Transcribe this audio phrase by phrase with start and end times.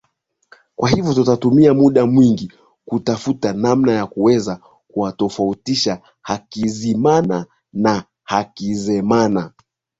[0.75, 2.51] kwahiyo utatumia muda mwingi
[2.85, 9.51] kutafuta namna ya kuweza kuwatofautisha Hakizimana na Hakizemana